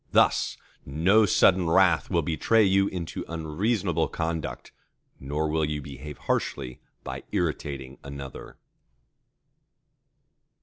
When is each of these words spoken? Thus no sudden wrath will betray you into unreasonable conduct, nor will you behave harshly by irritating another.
Thus 0.11 0.57
no 0.83 1.27
sudden 1.27 1.69
wrath 1.69 2.09
will 2.09 2.23
betray 2.23 2.63
you 2.63 2.87
into 2.87 3.23
unreasonable 3.27 4.07
conduct, 4.07 4.71
nor 5.19 5.47
will 5.47 5.63
you 5.63 5.79
behave 5.79 6.17
harshly 6.17 6.81
by 7.03 7.21
irritating 7.31 7.99
another. 8.03 8.57